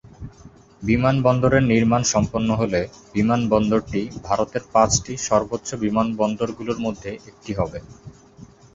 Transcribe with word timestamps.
বিমানবন্দরের 0.81 1.63
নির্মাণ 1.63 2.01
সম্পন্ন 2.13 2.49
হলে, 2.55 2.81
বিমানবন্দরটি 3.13 4.01
ভারতের 4.23 4.63
পাঁচটি 4.73 5.13
সর্বোচ্চ 5.27 5.69
বিমানবন্দরগুলির 5.83 6.79
মধ্যে 6.79 7.11
একটি 7.29 7.51
হবে। 7.53 7.79